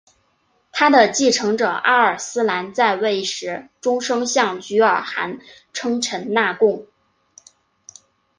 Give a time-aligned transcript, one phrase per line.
[0.71, 5.37] 他的继承者阿尔斯兰在位时终生向菊儿汗
[5.73, 6.87] 称臣纳贡。